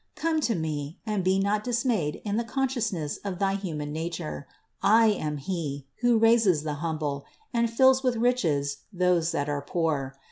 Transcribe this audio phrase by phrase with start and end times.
[0.15, 4.47] Come to Me, and be not dismayed in the consciousness of thy human nature;
[4.81, 10.15] I am He, that raises the humble, and fills with riches those that are poor.